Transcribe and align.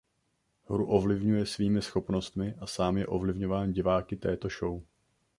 Hru 0.65 0.85
ovlivňuje 0.89 1.45
svými 1.45 1.81
schopnostmi 1.81 2.53
a 2.59 2.67
sám 2.67 2.97
je 2.97 3.07
ovlivňován 3.07 3.71
diváky 3.71 4.15
této 4.15 4.49
show. 4.59 4.81